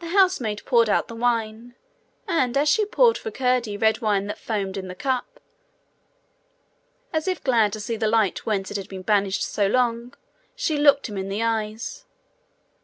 [0.00, 1.76] The housemaid poured out the wine;
[2.26, 5.38] and as she poured for Curdie red wine that foamed in the cup,
[7.12, 10.12] as if glad to see the light whence it had been banished so long,
[10.56, 12.04] she looked him in the eyes.